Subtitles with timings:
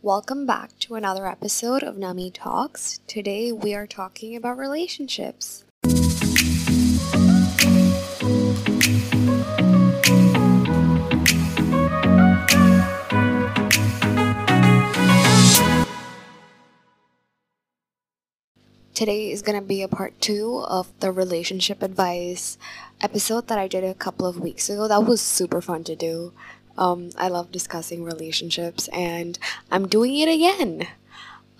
[0.00, 3.00] Welcome back to another episode of Nami Talks.
[3.08, 5.64] Today we are talking about relationships.
[18.94, 22.56] Today is going to be a part two of the relationship advice
[23.00, 24.86] episode that I did a couple of weeks ago.
[24.86, 26.32] That was super fun to do.
[26.78, 29.36] Um, I love discussing relationships and
[29.70, 30.86] I'm doing it again.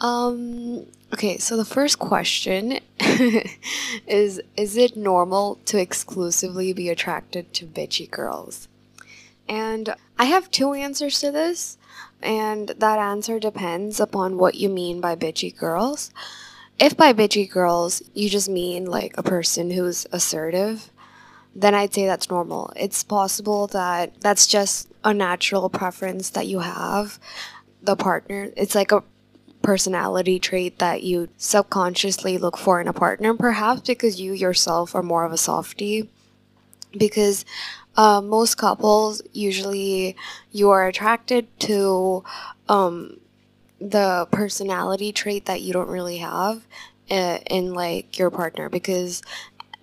[0.01, 2.79] Um, okay, so the first question
[4.07, 8.69] is Is it normal to exclusively be attracted to bitchy girls?
[9.49, 11.79] And I have two answers to this,
[12.23, 16.13] and that answer depends upon what you mean by bitchy girls.
[16.79, 20.93] If by bitchy girls you just mean like a person who's assertive,
[21.59, 22.73] then I'd say that's normal.
[22.77, 27.19] It's possible that that's just a natural preference that you have.
[27.83, 29.03] The partner, it's like a
[29.61, 35.03] personality trait that you subconsciously look for in a partner, perhaps because you yourself are
[35.03, 36.09] more of a softie.
[36.97, 37.45] Because
[37.97, 40.15] uh, most couples usually
[40.53, 42.23] you are attracted to
[42.69, 43.19] um,
[43.81, 46.65] the personality trait that you don't really have
[47.11, 49.23] uh, in like your partner because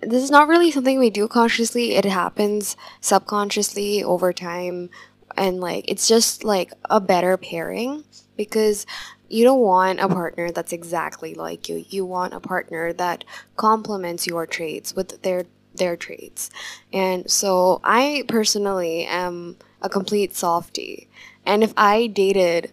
[0.06, 1.94] this is not really something we do consciously.
[1.94, 4.90] It happens subconsciously over time.
[5.36, 8.04] And like it's just like a better pairing
[8.36, 8.86] because
[9.28, 11.84] you don't want a partner that's exactly like you.
[11.88, 13.24] You want a partner that
[13.56, 16.50] complements your traits with their their traits.
[16.92, 21.08] And so i personally am a complete softie.
[21.44, 22.72] And if i dated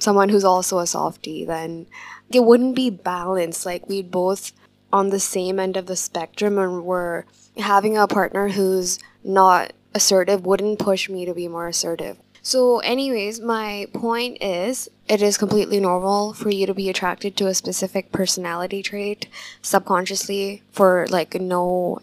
[0.00, 1.86] someone who's also a softie, then
[2.30, 3.66] it wouldn't be balanced.
[3.66, 4.52] Like we'd both
[4.92, 7.24] on the same end of the spectrum and we're
[7.58, 12.18] having a partner who's not assertive wouldn't push me to be more assertive.
[12.40, 17.46] So, anyways, my point is it is completely normal for you to be attracted to
[17.46, 19.26] a specific personality trait
[19.60, 22.00] subconsciously for like no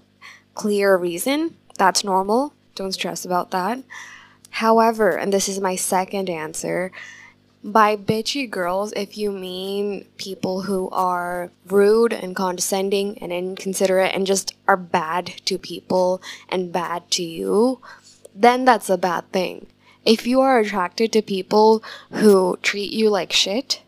[0.53, 1.55] clear reason.
[1.77, 2.53] That's normal.
[2.75, 3.83] Don't stress about that.
[4.51, 6.91] However, and this is my second answer,
[7.65, 14.27] by bitchy girls, if you mean people who are rude and condescending and inconsiderate and
[14.27, 17.81] just are bad to people and bad to you,
[18.35, 19.65] then that's a bad thing.
[20.05, 23.81] If you are attracted to people who treat you like shit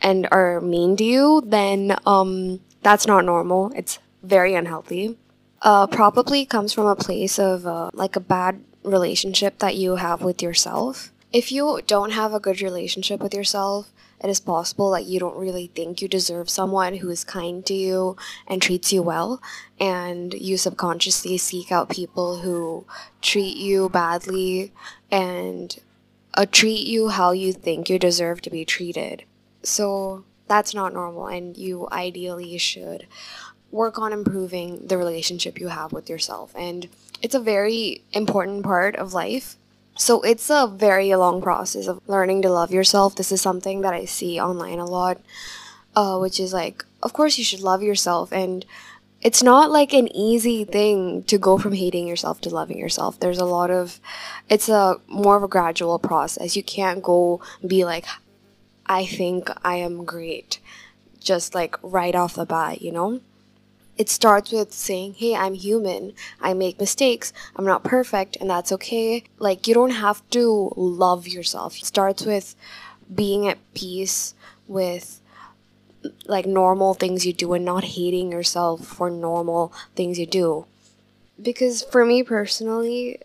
[0.00, 3.72] and are mean to you, then um, that's not normal.
[3.76, 5.18] It's very unhealthy.
[5.60, 10.22] Uh, probably comes from a place of uh, like a bad relationship that you have
[10.22, 13.92] with yourself if you don't have a good relationship with yourself,
[14.24, 17.74] it is possible that you don't really think you deserve someone who is kind to
[17.74, 18.16] you
[18.46, 19.42] and treats you well,
[19.78, 22.86] and you subconsciously seek out people who
[23.20, 24.72] treat you badly
[25.10, 25.78] and
[26.32, 29.24] uh, treat you how you think you deserve to be treated.
[29.62, 33.06] So that's not normal, and you ideally should
[33.70, 36.54] work on improving the relationship you have with yourself.
[36.56, 36.88] And
[37.20, 39.58] it's a very important part of life
[39.96, 43.16] so it's a very long process of learning to love yourself.
[43.16, 45.20] This is something that I see online a lot,
[45.94, 48.32] uh, which is like, of course, you should love yourself.
[48.32, 48.64] And
[49.22, 53.18] it's not like an easy thing to go from hating yourself to loving yourself.
[53.18, 53.98] There's a lot of,
[54.48, 56.56] it's a more of a gradual process.
[56.56, 58.04] You can't go be like,
[58.86, 60.60] I think I am great,
[61.18, 63.20] just like right off the bat, you know?
[63.96, 66.12] It starts with saying, Hey, I'm human.
[66.40, 67.32] I make mistakes.
[67.56, 69.24] I'm not perfect, and that's okay.
[69.38, 71.78] Like, you don't have to love yourself.
[71.78, 72.54] It starts with
[73.12, 74.34] being at peace
[74.66, 75.20] with
[76.26, 80.66] like normal things you do and not hating yourself for normal things you do.
[81.40, 83.18] Because for me personally,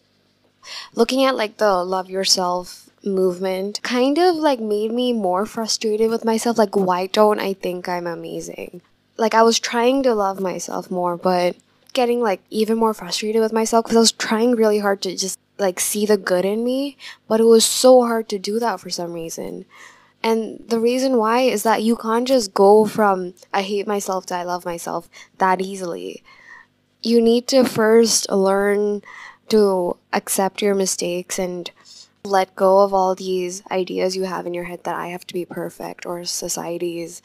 [0.95, 6.25] looking at like the love yourself movement kind of like made me more frustrated with
[6.25, 6.57] myself.
[6.57, 8.81] Like, why don't I think I'm amazing?
[9.17, 11.55] Like I was trying to love myself more, but
[11.93, 15.39] getting like even more frustrated with myself because I was trying really hard to just
[15.57, 18.89] like see the good in me, but it was so hard to do that for
[18.89, 19.65] some reason.
[20.23, 24.35] And the reason why is that you can't just go from I hate myself to
[24.35, 26.23] I love myself that easily.
[27.01, 29.01] You need to first learn
[29.49, 31.69] to accept your mistakes and
[32.23, 35.33] let go of all these ideas you have in your head that I have to
[35.33, 37.21] be perfect or society's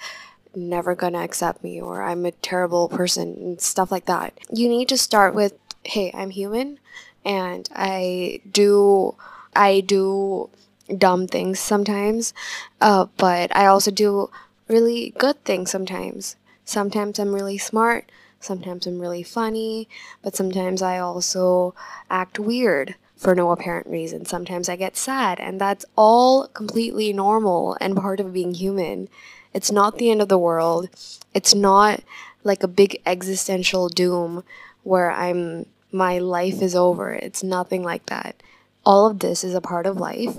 [0.57, 4.33] never gonna accept me or I'm a terrible person and stuff like that.
[4.51, 5.53] You need to start with,
[5.85, 6.79] hey, I'm human
[7.25, 9.15] and I do
[9.55, 10.51] I do
[10.97, 12.33] dumb things sometimes,
[12.81, 14.31] uh, but I also do
[14.69, 16.37] really good things sometimes.
[16.65, 18.11] Sometimes I'm really smart,
[18.41, 19.89] sometimes I'm really funny,
[20.23, 21.75] but sometimes I also
[22.11, 22.97] act weird.
[23.17, 24.27] for no apparent reason.
[24.27, 29.09] Sometimes I get sad, and that's all completely normal and part of being human.
[29.57, 30.91] It's not the end of the world.
[31.33, 32.03] It's not
[32.45, 34.45] like a big existential doom
[34.83, 37.15] where I'm my life is over.
[37.15, 38.43] It's nothing like that.
[38.85, 40.37] All of this is a part of life.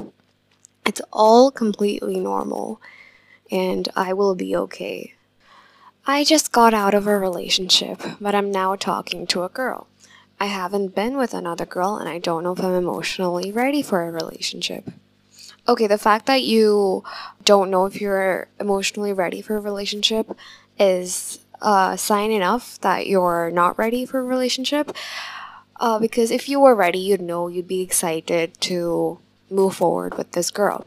[0.86, 2.80] It's all completely normal,
[3.50, 5.16] and I will be okay.
[6.06, 9.88] I just got out of a relationship, but I'm now talking to a girl.
[10.40, 14.04] I haven't been with another girl, and I don't know if I'm emotionally ready for
[14.04, 14.92] a relationship.
[15.70, 17.04] Okay, the fact that you
[17.44, 20.32] don't know if you're emotionally ready for a relationship
[20.80, 24.96] is a sign enough that you're not ready for a relationship.
[25.80, 29.20] Uh, because if you were ready, you'd know you'd be excited to
[29.50, 30.86] move forward with this girl.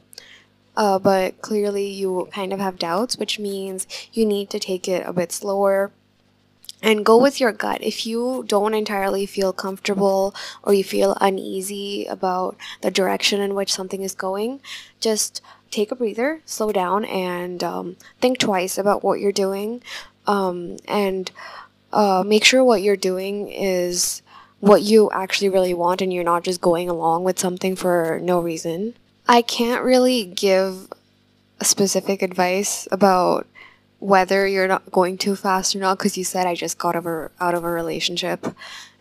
[0.76, 5.06] Uh, but clearly, you kind of have doubts, which means you need to take it
[5.06, 5.92] a bit slower
[6.82, 7.82] and go with your gut.
[7.82, 13.72] If you don't entirely feel comfortable or you feel uneasy about the direction in which
[13.72, 14.60] something is going,
[15.00, 15.40] just
[15.70, 19.82] take a breather, slow down, and um, think twice about what you're doing.
[20.26, 21.30] Um, and
[21.92, 24.22] uh, make sure what you're doing is
[24.60, 28.40] what you actually really want and you're not just going along with something for no
[28.40, 28.94] reason.
[29.26, 30.92] I can't really give
[31.62, 33.46] specific advice about
[34.00, 37.30] whether you're not going too fast or not because you said I just got over
[37.38, 38.46] out of a relationship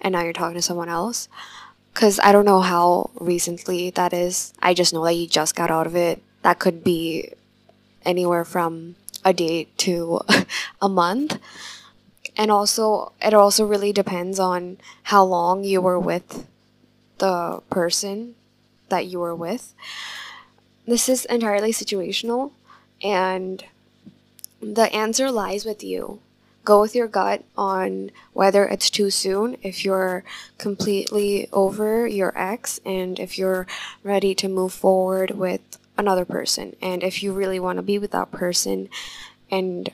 [0.01, 1.27] and now you're talking to someone else.
[1.93, 4.53] Because I don't know how recently that is.
[4.61, 6.21] I just know that you just got out of it.
[6.43, 7.33] That could be
[8.05, 10.21] anywhere from a day to
[10.81, 11.39] a month
[12.37, 16.47] and also it also really depends on how long you were with
[17.17, 18.35] the person
[18.87, 19.73] that you were with
[20.87, 22.51] this is entirely situational
[23.03, 23.65] and
[24.61, 26.19] the answer lies with you
[26.65, 30.23] go with your gut on whether it's too soon if you're
[30.57, 33.65] completely over your ex and if you're
[34.03, 35.61] ready to move forward with
[35.97, 38.89] another person and if you really want to be with that person
[39.49, 39.89] and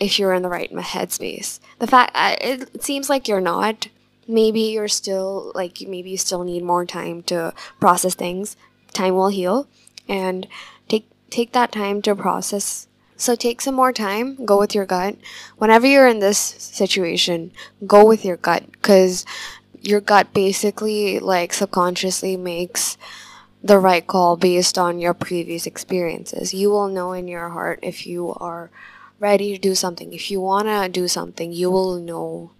[0.00, 1.60] if you're in the right headspace.
[1.78, 3.88] The fact it seems like you're not.
[4.26, 8.56] Maybe you're still like maybe you still need more time to process things.
[8.92, 9.68] Time will heal,
[10.08, 10.46] and
[10.88, 12.86] take take that time to process.
[13.20, 14.46] So take some more time.
[14.46, 15.14] Go with your gut.
[15.58, 17.52] Whenever you're in this situation,
[17.86, 19.26] go with your gut because
[19.82, 22.96] your gut basically like subconsciously makes
[23.62, 26.54] the right call based on your previous experiences.
[26.54, 28.70] You will know in your heart if you are
[29.18, 30.14] ready to do something.
[30.14, 32.52] If you want to do something, you will know.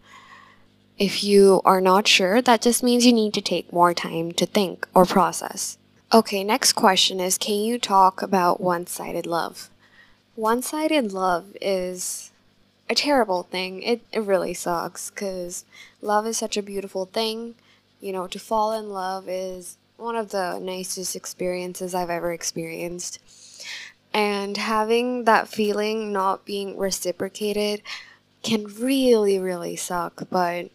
[0.99, 4.45] If you are not sure, that just means you need to take more time to
[4.45, 5.79] think or process.
[6.13, 9.71] Okay, next question is Can you talk about one sided love?
[10.35, 12.31] One sided love is
[12.89, 13.83] a terrible thing.
[13.83, 15.65] It, it really sucks because
[16.01, 17.55] love is such a beautiful thing.
[18.01, 23.19] You know, to fall in love is one of the nicest experiences I've ever experienced
[24.13, 27.83] and having that feeling not being reciprocated
[28.43, 30.71] can really really suck but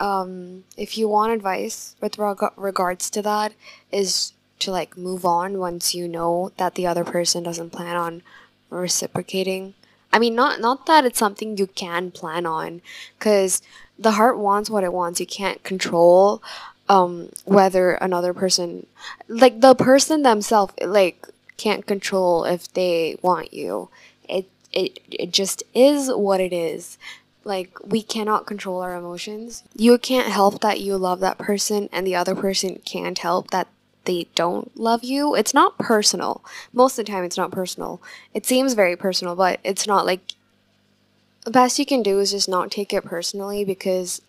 [0.00, 3.52] um, if you want advice with reg- regards to that
[3.90, 8.22] is to like move on once you know that the other person doesn't plan on
[8.70, 9.74] reciprocating
[10.12, 12.80] i mean not not that it's something you can plan on
[13.18, 13.62] because
[13.98, 16.42] the heart wants what it wants you can't control
[16.90, 18.86] um, whether another person
[19.28, 21.28] like the person themselves like
[21.58, 23.90] can't control if they want you.
[24.26, 26.96] It it it just is what it is.
[27.44, 29.64] Like we cannot control our emotions.
[29.76, 33.68] You can't help that you love that person and the other person can't help that
[34.04, 35.34] they don't love you.
[35.34, 36.44] It's not personal.
[36.72, 38.00] Most of the time it's not personal.
[38.34, 40.20] It seems very personal, but it's not like
[41.44, 44.22] the best you can do is just not take it personally because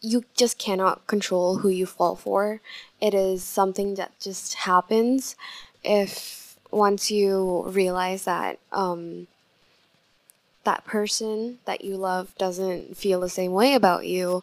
[0.00, 2.60] you just cannot control who you fall for.
[3.00, 5.36] It is something that just happens
[5.82, 9.26] if once you realize that um,
[10.64, 14.42] that person that you love doesn't feel the same way about you,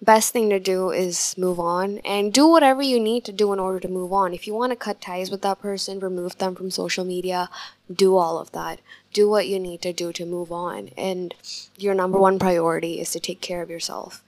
[0.00, 3.58] best thing to do is move on and do whatever you need to do in
[3.58, 4.32] order to move on.
[4.32, 7.48] If you want to cut ties with that person, remove them from social media,
[7.92, 8.80] do all of that.
[9.12, 10.90] Do what you need to do to move on.
[10.96, 11.34] And
[11.76, 14.22] your number one priority is to take care of yourself.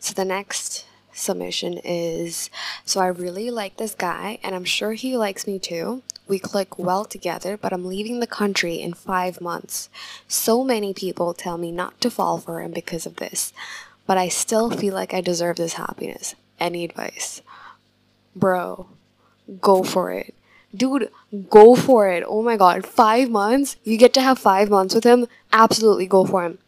[0.00, 2.50] So the next submission is
[2.84, 6.02] so I really like this guy and I'm sure he likes me too.
[6.26, 9.88] We click well together, but I'm leaving the country in five months.
[10.26, 13.52] So many people tell me not to fall for him because of this,
[14.06, 16.34] but I still feel like I deserve this happiness.
[16.60, 17.42] Any advice?
[18.36, 18.86] Bro,
[19.60, 20.34] go for it.
[20.74, 21.10] Dude,
[21.50, 22.24] go for it.
[22.26, 23.76] Oh my god, five months?
[23.84, 25.26] You get to have five months with him?
[25.52, 26.58] Absolutely go for him.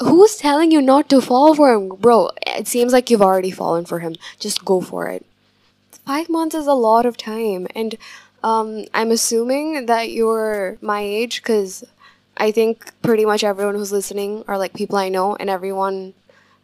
[0.00, 1.88] Who's telling you not to fall for him?
[1.88, 4.16] Bro, it seems like you've already fallen for him.
[4.38, 5.24] Just go for it.
[6.04, 7.66] five months is a lot of time.
[7.74, 7.96] And
[8.42, 11.84] um, I'm assuming that you're my age because
[12.36, 16.14] I think pretty much everyone who's listening are like people I know, and everyone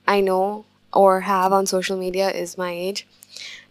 [0.06, 3.06] I know or have on social media is my age.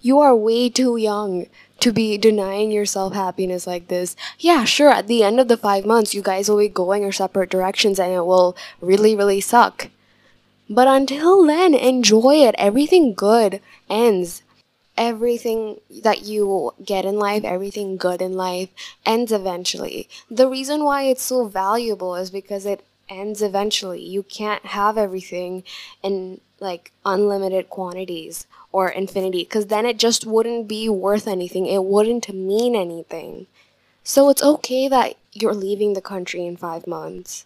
[0.02, 1.46] You are way too young
[1.80, 4.16] to be denying yourself happiness like this.
[4.40, 7.12] Yeah, sure, at the end of the five months, you guys will be going your
[7.12, 9.90] separate directions and it will really, really suck.
[10.70, 12.56] But until then, enjoy it.
[12.58, 14.42] Everything good ends.
[14.98, 18.70] Everything that you get in life, everything good in life,
[19.06, 20.08] ends eventually.
[20.30, 24.02] The reason why it's so valuable is because it ends eventually.
[24.04, 25.64] You can't have everything
[26.02, 31.66] in like unlimited quantities or infinity because then it just wouldn't be worth anything.
[31.66, 33.48] It wouldn't mean anything.
[34.04, 37.46] So it's okay that you're leaving the country in five months.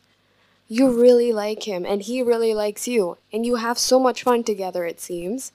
[0.67, 4.43] You really like him and he really likes you, and you have so much fun
[4.43, 5.51] together, it seems.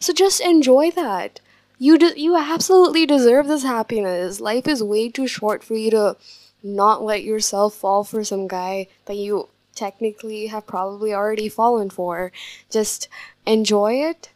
[0.00, 1.40] So just enjoy that.
[1.78, 4.40] You, de- you absolutely deserve this happiness.
[4.40, 6.16] Life is way too short for you to
[6.64, 12.32] not let yourself fall for some guy that you technically have probably already fallen for.
[12.70, 13.08] Just
[13.46, 14.30] enjoy it,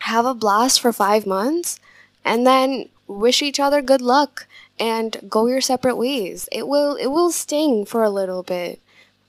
[0.00, 1.80] have a blast for five months,
[2.24, 4.46] and then wish each other good luck
[4.78, 6.48] and go your separate ways.
[6.52, 8.80] It will it will sting for a little bit.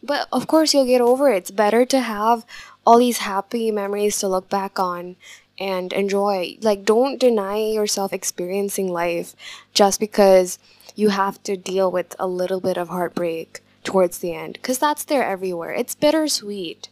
[0.04, 1.38] But of course you'll get over it.
[1.38, 2.46] It's better to have
[2.86, 5.16] all these happy memories to look back on
[5.60, 6.58] and enjoy.
[6.62, 9.36] Like don't deny yourself experiencing life
[9.74, 10.60] just because
[10.96, 15.04] you have to deal with a little bit of heartbreak towards the end because that's
[15.04, 15.72] there everywhere.
[15.72, 16.90] It's bittersweet.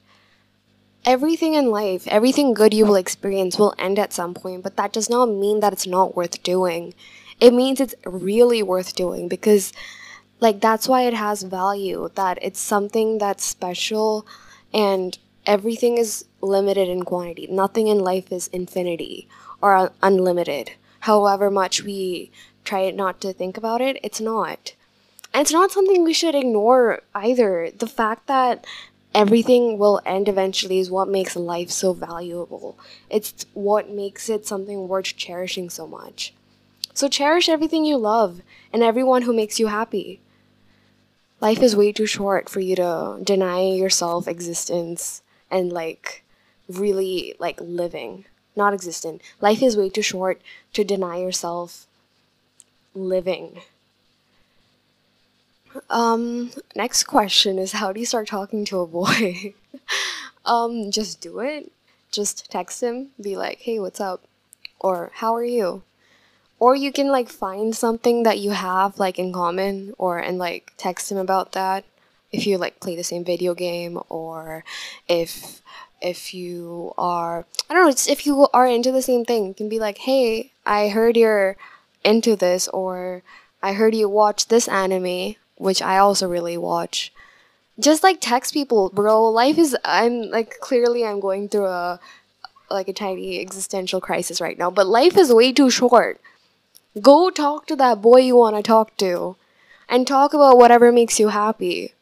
[1.05, 4.93] Everything in life, everything good you will experience will end at some point, but that
[4.93, 6.93] does not mean that it's not worth doing.
[7.41, 9.73] It means it's really worth doing because
[10.39, 14.25] like that's why it has value, that it's something that's special
[14.73, 17.47] and everything is limited in quantity.
[17.47, 19.27] Nothing in life is infinity
[19.61, 20.71] or un- unlimited.
[21.01, 22.31] However much we
[22.63, 24.73] try not to think about it, it's not.
[25.33, 27.71] And it's not something we should ignore either.
[27.71, 28.65] The fact that
[29.15, 32.77] everything will end eventually is what makes life so valuable.
[33.09, 36.33] It's what makes it something worth cherishing so much.
[36.93, 38.41] So cherish everything you love
[38.71, 40.19] and everyone who makes you happy.
[41.41, 46.23] Life is way too short for you to deny yourself existence and like
[46.69, 48.25] really like living.
[48.55, 49.21] Not existent.
[49.41, 50.39] Life is way too short
[50.73, 51.87] to deny yourself
[52.93, 53.61] living.
[55.89, 59.53] Um, next question is how do you start talking to a boy?
[60.45, 61.71] um, just do it.
[62.11, 64.23] Just text him, be like, hey, what's up?
[64.79, 65.81] Or how are you?
[66.59, 70.71] Or you can like find something that you have like in common or and like
[70.77, 71.83] text him about that
[72.31, 74.63] if you like play the same video game or
[75.07, 75.61] if
[76.01, 79.53] if you are I don't know, it's if you are into the same thing, you
[79.53, 81.55] can be like, "Hey, I heard you're
[82.03, 83.23] into this or
[83.61, 87.13] I heard you watch this anime which I also really watch.
[87.79, 89.23] Just like text people, bro.
[89.25, 91.99] Life is I'm like clearly I'm going through a
[92.69, 96.19] like a tiny existential crisis right now, but life is way too short.
[97.01, 99.35] Go talk to that boy you want to talk to
[99.89, 101.93] and talk about whatever makes you happy.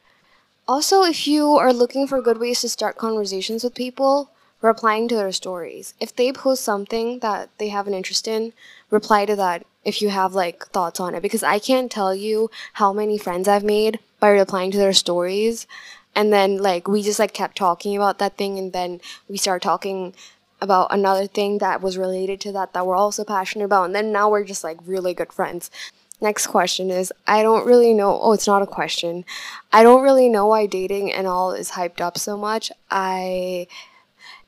[0.67, 4.29] Also, if you are looking for good ways to start conversations with people,
[4.61, 5.93] replying to their stories.
[5.99, 8.53] If they post something that they have an interest in,
[8.89, 12.51] reply to that if you have like thoughts on it because I can't tell you
[12.73, 15.65] how many friends I've made by replying to their stories
[16.15, 19.63] and then like we just like kept talking about that thing and then we started
[19.63, 20.13] talking
[20.61, 24.11] about another thing that was related to that that we're also passionate about and then
[24.11, 25.71] now we're just like really good friends.
[26.19, 29.25] Next question is I don't really know oh it's not a question.
[29.73, 32.71] I don't really know why dating and all is hyped up so much.
[32.91, 33.65] I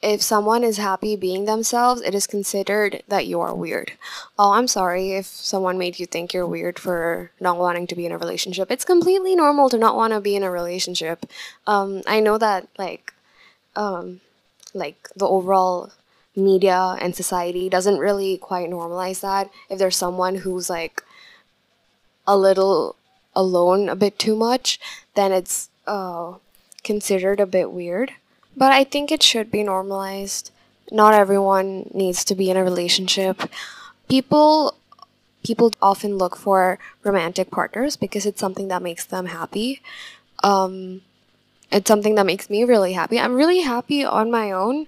[0.03, 3.93] if someone is happy being themselves, it is considered that you are weird.
[4.37, 8.05] Oh, I'm sorry if someone made you think you're weird for not wanting to be
[8.05, 8.69] in a relationship.
[8.69, 11.25] It's completely normal to not want to be in a relationship.
[11.65, 13.13] Um, I know that like,
[13.77, 14.19] um,
[14.73, 15.93] like the overall
[16.35, 19.49] media and society doesn't really quite normalize that.
[19.69, 21.01] If there's someone who's like
[22.27, 22.97] a little
[23.33, 24.81] alone a bit too much,
[25.15, 26.33] then it's uh,
[26.83, 28.11] considered a bit weird.
[28.55, 30.51] But I think it should be normalized.
[30.91, 33.41] Not everyone needs to be in a relationship.
[34.09, 34.75] People
[35.43, 39.81] people often look for romantic partners because it's something that makes them happy.
[40.41, 41.01] Um,
[41.71, 43.19] it's something that makes me really happy.
[43.19, 44.87] I'm really happy on my own.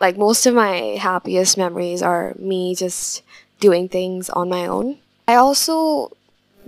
[0.00, 3.22] Like most of my happiest memories are me just
[3.60, 4.98] doing things on my own.
[5.28, 6.10] I also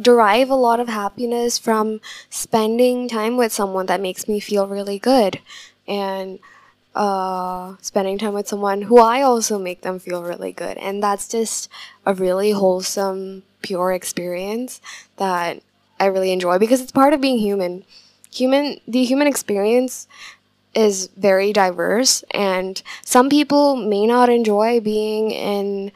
[0.00, 4.98] derive a lot of happiness from spending time with someone that makes me feel really
[4.98, 5.40] good
[5.86, 6.38] and
[6.94, 10.76] uh, spending time with someone who I also make them feel really good.
[10.78, 11.68] And that's just
[12.06, 14.80] a really wholesome, pure experience
[15.16, 15.62] that
[15.98, 17.84] I really enjoy because it's part of being human.
[18.32, 20.08] Human, the human experience
[20.74, 25.92] is very diverse, and some people may not enjoy being in,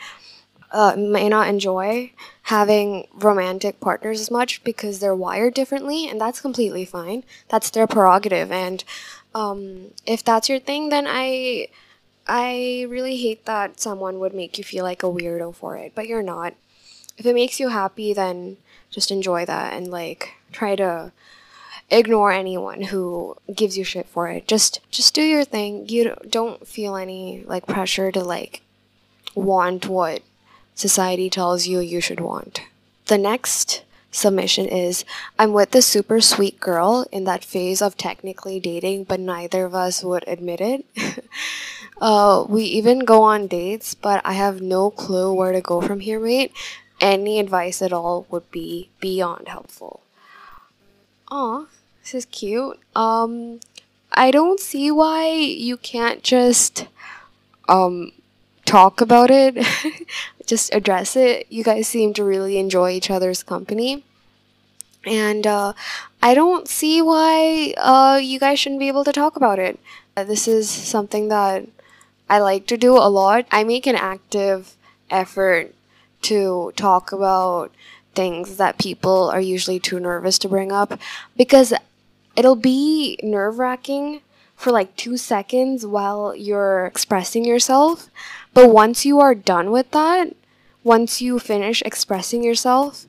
[0.70, 6.40] uh, may not enjoy having romantic partners as much because they're wired differently, and that's
[6.40, 7.24] completely fine.
[7.48, 8.84] That's their prerogative, and
[9.34, 11.68] um, if that's your thing, then I
[12.26, 16.06] I really hate that someone would make you feel like a weirdo for it, but
[16.06, 16.54] you're not.
[17.16, 18.58] If it makes you happy, then
[18.90, 21.12] just enjoy that and like try to
[21.90, 24.46] ignore anyone who gives you shit for it.
[24.46, 25.88] Just just do your thing.
[25.88, 28.62] You don't feel any like pressure to like
[29.34, 30.22] want what
[30.78, 32.60] society tells you you should want.
[33.06, 33.82] The next
[34.12, 35.04] submission is
[35.38, 39.74] I'm with the super sweet girl in that phase of technically dating, but neither of
[39.74, 40.84] us would admit it.
[42.00, 46.00] uh, we even go on dates, but I have no clue where to go from
[46.00, 46.52] here, mate.
[47.00, 50.00] Any advice at all would be beyond helpful.
[51.30, 51.66] Aw,
[52.02, 52.78] this is cute.
[52.94, 53.60] Um,
[54.12, 56.86] I don't see why you can't just
[57.68, 58.12] um
[58.68, 59.56] talk about it,
[60.48, 61.46] just address it.
[61.50, 64.02] You guys seem to really enjoy each other's company.
[65.06, 65.74] And uh,
[66.20, 69.78] I don't see why uh, you guys shouldn't be able to talk about it.
[70.16, 71.66] Uh, this is something that
[72.28, 73.46] I like to do a lot.
[73.52, 74.74] I make an active
[75.10, 75.74] effort
[76.22, 77.72] to talk about
[78.14, 80.98] things that people are usually too nervous to bring up
[81.36, 81.72] because
[82.34, 84.22] it'll be nerve wracking
[84.58, 88.10] for like two seconds while you're expressing yourself.
[88.52, 90.34] But once you are done with that,
[90.82, 93.06] once you finish expressing yourself,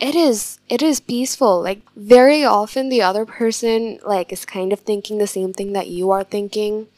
[0.00, 1.62] it is it is peaceful.
[1.62, 5.86] Like very often the other person like is kind of thinking the same thing that
[5.86, 6.88] you are thinking.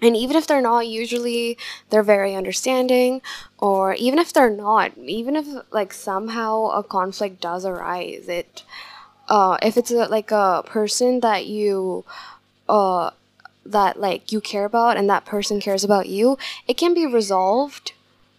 [0.00, 1.58] And even if they're not, usually
[1.90, 3.22] they're very understanding,
[3.58, 8.62] or even if they're not, even if like somehow a conflict does arise, it
[9.28, 12.04] uh, if it's a, like a person that you
[12.68, 13.10] uh,
[13.64, 17.92] that like you care about and that person cares about you, it can be resolved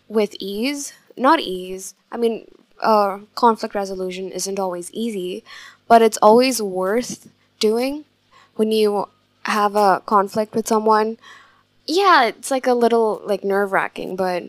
[0.08, 0.94] with ease.
[1.16, 1.94] Not ease.
[2.12, 2.50] I mean,
[2.82, 5.44] uh, conflict resolution isn't always easy,
[5.88, 8.06] but it's always worth doing
[8.56, 9.08] when you
[9.44, 11.18] have a conflict with someone.
[11.86, 14.44] Yeah, it's like a little like nerve wracking, but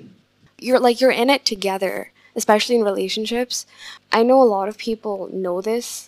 [0.59, 3.67] you're like you're in it together, especially in relationships.
[4.12, 6.08] I know a lot of people know this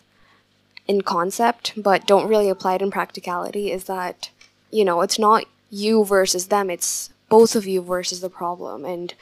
[0.87, 3.71] in concept, but don't really apply it in practicality.
[3.71, 4.31] Is that
[4.71, 8.85] you know, it's not you versus them, it's both of you versus the problem.
[8.85, 9.15] And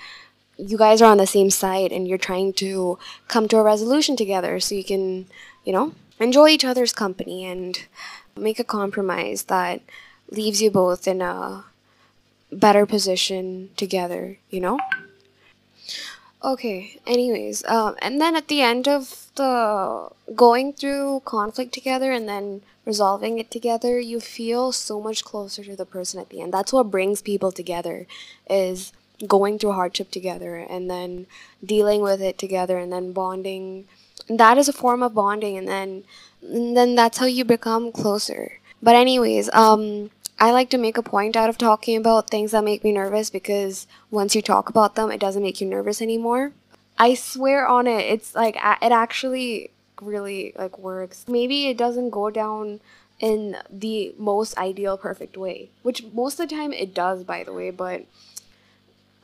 [0.56, 4.16] you guys are on the same side and you're trying to come to a resolution
[4.16, 5.26] together so you can,
[5.64, 7.86] you know, enjoy each other's company and
[8.36, 9.80] make a compromise that
[10.30, 11.64] leaves you both in a
[12.50, 14.78] better position together, you know?
[16.42, 22.28] Okay, anyways, um, and then at the end of the going through conflict together and
[22.28, 26.54] then resolving it together, you feel so much closer to the person at the end.
[26.54, 28.06] That's what brings people together
[28.48, 28.92] is
[29.26, 31.26] going through hardship together and then
[31.64, 33.86] dealing with it together and then bonding.
[34.28, 36.04] That is a form of bonding and then
[36.40, 38.58] and then that's how you become closer.
[38.80, 42.62] But anyways, um I like to make a point out of talking about things that
[42.62, 46.52] make me nervous because once you talk about them, it doesn't make you nervous anymore.
[46.96, 49.70] I swear on it, it's like it actually
[50.00, 51.24] really like works.
[51.28, 52.80] Maybe it doesn't go down
[53.18, 57.52] in the most ideal perfect way, which most of the time it does by the
[57.52, 58.04] way, but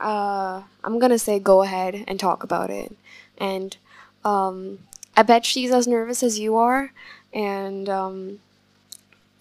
[0.01, 2.97] uh I'm going to say go ahead and talk about it.
[3.39, 3.77] And
[4.25, 4.81] um
[5.17, 6.93] I bet she's as nervous as you are
[7.33, 8.41] and um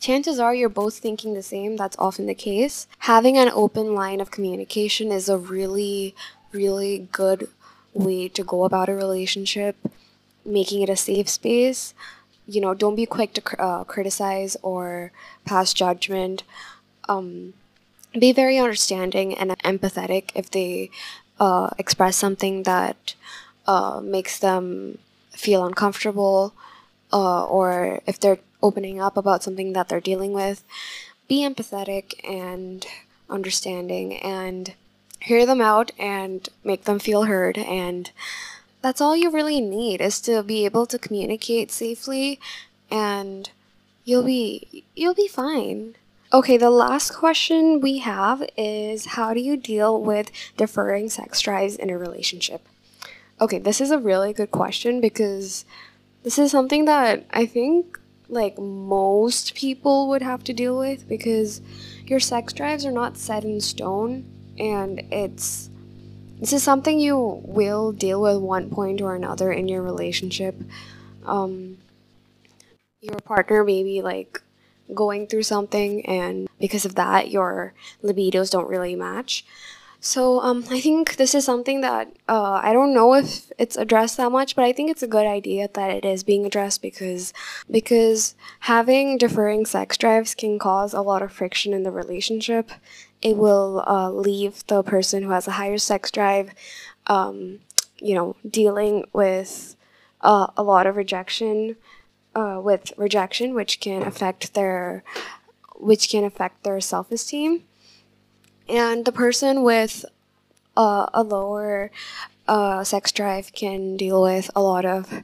[0.03, 1.77] chances are you're both thinking the same.
[1.77, 2.87] That's often the case.
[2.99, 6.13] Having an open line of communication is a really
[6.51, 7.47] really good
[7.93, 9.75] way to go about a relationship
[10.45, 11.93] making it a safe space.
[12.45, 15.11] You know, don't be quick to uh, criticize or
[15.45, 16.43] pass judgment.
[17.07, 17.53] Um,
[18.19, 20.91] be very understanding and empathetic if they
[21.39, 23.15] uh, express something that
[23.65, 24.97] uh, makes them
[25.31, 26.53] feel uncomfortable
[27.11, 30.63] uh, or if they're opening up about something that they're dealing with.
[31.27, 32.85] Be empathetic and
[33.29, 34.73] understanding and
[35.19, 38.11] hear them out and make them feel heard and
[38.81, 42.39] that's all you really need is to be able to communicate safely
[42.91, 43.49] and
[44.03, 45.95] you'll be you'll be fine.
[46.33, 51.75] Okay, the last question we have is how do you deal with deferring sex drives
[51.75, 52.67] in a relationship?
[53.39, 55.63] Okay, this is a really good question because
[56.23, 61.61] this is something that I think like most people would have to deal with because
[62.05, 64.25] your sex drives are not set in stone
[64.57, 65.69] and it's
[66.39, 70.55] this is something you will deal with one point or another in your relationship.
[71.25, 71.77] Um,
[72.99, 74.41] your partner may be like
[74.93, 79.45] going through something and because of that your libidos don't really match
[80.05, 84.17] so um, I think this is something that uh, I don't know if it's addressed
[84.17, 87.31] that much, but I think it's a good idea that it is being addressed because
[87.71, 92.69] because having differing sex drives can cause a lot of friction in the relationship.
[93.21, 96.53] It will uh, leave the person who has a higher sex drive,
[97.07, 97.59] um,
[97.97, 99.77] you know, dealing with
[100.19, 101.77] uh, a lot of rejection,
[102.35, 105.01] uh, with rejection, which can affect their,
[105.77, 107.63] which can affect their self esteem
[108.67, 110.05] and the person with
[110.75, 111.91] uh, a lower
[112.47, 115.23] uh, sex drive can deal with a lot of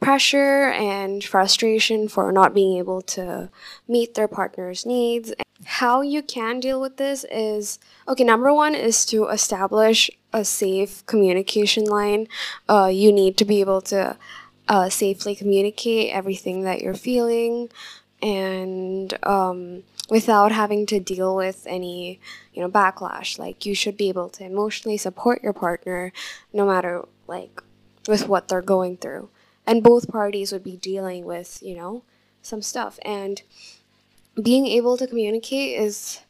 [0.00, 3.50] pressure and frustration for not being able to
[3.86, 5.32] meet their partner's needs.
[5.64, 11.04] How you can deal with this is okay, number one is to establish a safe
[11.06, 12.28] communication line.
[12.68, 14.16] Uh, you need to be able to
[14.68, 17.68] uh, safely communicate everything that you're feeling
[18.22, 22.20] and um, without having to deal with any
[22.52, 26.12] you know backlash like you should be able to emotionally support your partner
[26.52, 27.62] no matter like
[28.08, 29.28] with what they're going through.
[29.66, 32.02] And both parties would be dealing with you know
[32.42, 32.98] some stuff.
[33.02, 33.42] And
[34.40, 36.20] being able to communicate is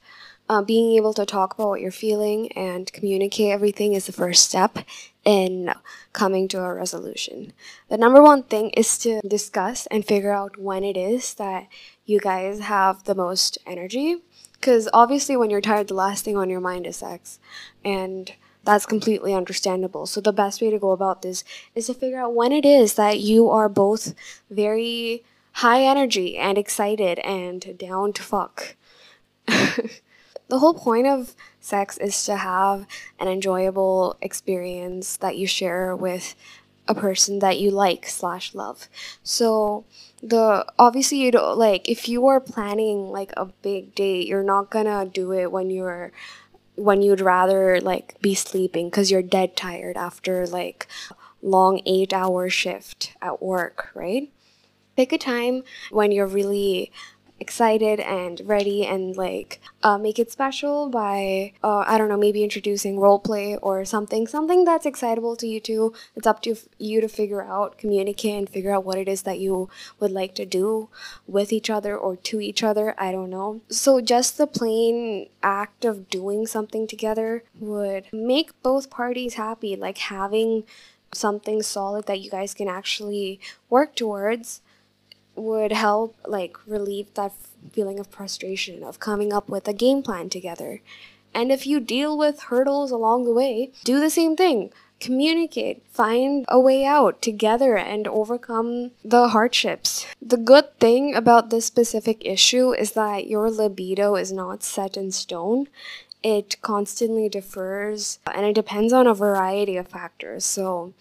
[0.50, 4.44] uh, being able to talk about what you're feeling and communicate everything is the first
[4.44, 4.78] step
[5.24, 5.72] in
[6.12, 7.52] coming to a resolution.
[7.88, 11.68] The number one thing is to discuss and figure out when it is that
[12.04, 14.16] you guys have the most energy.
[14.54, 17.38] Because obviously, when you're tired, the last thing on your mind is sex.
[17.84, 18.32] And
[18.64, 20.04] that's completely understandable.
[20.06, 21.44] So, the best way to go about this
[21.76, 24.14] is to figure out when it is that you are both
[24.50, 28.74] very high energy and excited and down to fuck.
[30.50, 32.86] the whole point of sex is to have
[33.18, 36.34] an enjoyable experience that you share with
[36.88, 38.88] a person that you like slash love.
[39.22, 39.84] So
[40.22, 44.70] the obviously you don't like if you are planning like a big date you're not
[44.70, 46.12] gonna do it when you're
[46.74, 50.86] when you'd rather like be sleeping because you're dead tired after like
[51.40, 54.30] long eight hour shift at work right?
[54.96, 56.92] Pick a time when you're really
[57.40, 62.44] excited and ready and like uh, make it special by uh, I don't know maybe
[62.44, 65.94] introducing role play or something something that's excitable to you too.
[66.14, 69.38] It's up to you to figure out, communicate, and figure out what it is that
[69.38, 70.88] you would like to do
[71.26, 72.94] with each other or to each other.
[72.98, 73.62] I don't know.
[73.68, 79.76] So just the plain act of doing something together would make both parties happy.
[79.76, 80.64] Like having
[81.12, 84.60] something solid that you guys can actually work towards
[85.36, 87.32] would help like relieve that
[87.72, 90.80] feeling of frustration of coming up with a game plan together.
[91.34, 94.72] And if you deal with hurdles along the way, do the same thing.
[94.98, 100.06] Communicate, find a way out together and overcome the hardships.
[100.20, 105.10] The good thing about this specific issue is that your libido is not set in
[105.10, 105.68] stone.
[106.22, 110.44] It constantly differs and it depends on a variety of factors.
[110.44, 110.92] So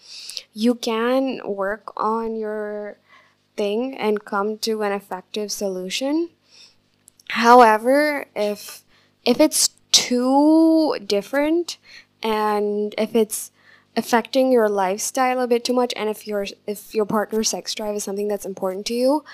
[0.54, 2.96] you can work on your
[3.60, 6.30] thing and come to an effective solution.
[7.28, 8.82] However, if
[9.32, 11.76] if it's too different
[12.22, 13.50] and if it's
[13.96, 17.94] affecting your lifestyle a bit too much and if your if your partner's sex drive
[17.96, 19.24] is something that's important to you,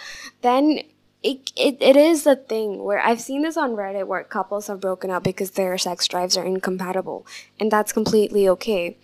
[0.42, 0.80] then
[1.22, 4.80] it, it, it is a thing where I've seen this on Reddit where couples have
[4.80, 7.26] broken up because their sex drives are incompatible,
[7.60, 8.96] and that's completely okay.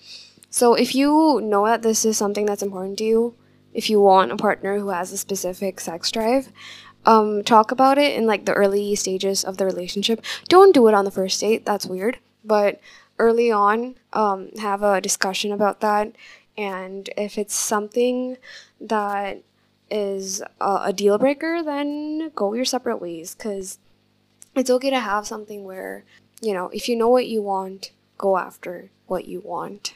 [0.51, 3.35] So if you know that this is something that's important to you,
[3.75, 6.53] if you want a partner who has a specific sex drive
[7.05, 10.25] um, talk about it in like the early stages of the relationship.
[10.49, 12.81] Don't do it on the first date that's weird but
[13.19, 16.13] early on um, have a discussion about that
[16.57, 18.37] and if it's something
[18.81, 19.43] that
[19.91, 23.79] is a, a deal breaker then go your separate ways because
[24.55, 26.05] it's okay to have something where
[26.41, 29.95] you know if you know what you want go after what you want.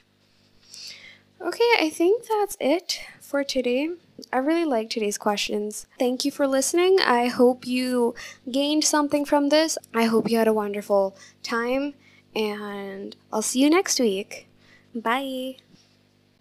[1.41, 3.91] Okay, I think that's it for today.
[4.33, 5.87] I really like today's questions.
[5.99, 6.99] Thank you for listening.
[7.01, 8.15] I hope you
[8.51, 9.77] gained something from this.
[9.93, 11.95] I hope you had a wonderful time,
[12.35, 14.49] and I'll see you next week.
[14.95, 15.57] Bye.